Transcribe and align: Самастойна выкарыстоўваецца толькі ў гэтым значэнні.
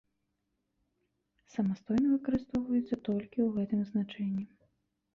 Самастойна 1.57 2.15
выкарыстоўваецца 2.15 2.95
толькі 3.11 3.37
ў 3.49 3.55
гэтым 3.57 3.89
значэнні. 3.95 4.45